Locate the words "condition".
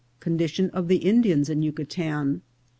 0.29-0.71